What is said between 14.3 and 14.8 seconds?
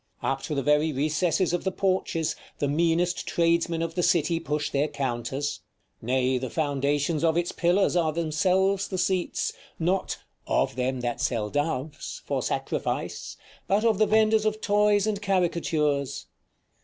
of